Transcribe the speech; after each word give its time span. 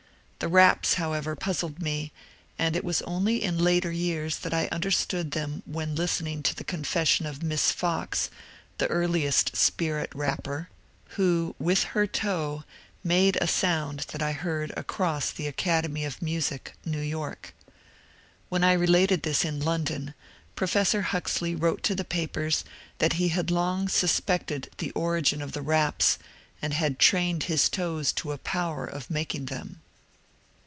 The 0.43 0.47
raps, 0.47 0.95
however, 0.95 1.35
puzzled 1.35 1.83
me, 1.83 2.11
and 2.57 2.75
it 2.75 2.83
was 2.83 3.03
only 3.03 3.43
in 3.43 3.59
later 3.63 3.91
years 3.91 4.37
that 4.37 4.55
I 4.55 4.67
understood 4.69 5.31
them 5.33 5.61
when 5.67 5.93
listening 5.93 6.41
to 6.41 6.55
the 6.55 6.63
confession 6.63 7.27
of 7.27 7.43
Miss 7.43 7.71
Fox, 7.71 8.31
the 8.79 8.87
earliest 8.87 9.55
spirit 9.55 10.09
rapper, 10.15 10.67
who 11.09 11.53
with 11.59 11.83
her 11.93 12.07
toe 12.07 12.63
made 13.03 13.37
a 13.39 13.45
sound 13.45 13.99
that 14.13 14.23
I 14.23 14.31
heard 14.31 14.73
across 14.75 15.29
the 15.29 15.45
Academy 15.45 16.05
of 16.05 16.23
Music, 16.23 16.73
New 16.83 17.01
York. 17.03 17.53
When 18.49 18.63
I 18.63 18.73
related 18.73 19.21
this 19.21 19.45
in 19.45 19.59
London, 19.59 20.15
Professor 20.55 21.03
Huxley 21.03 21.53
wrote 21.53 21.83
to 21.83 21.93
the 21.93 22.03
papers 22.03 22.65
that 22.97 23.13
he 23.13 23.27
had 23.27 23.51
long 23.51 23.87
suspected 23.87 24.71
the 24.79 24.89
origin 24.93 25.43
of 25.43 25.51
the 25.51 25.61
raps 25.61 26.17
and 26.63 26.73
had 26.73 26.97
trained 26.97 27.43
his 27.43 27.69
toes 27.69 28.11
to 28.13 28.31
a 28.31 28.39
power 28.39 28.85
of 28.87 29.07
making 29.11 29.45
them. 29.45 29.81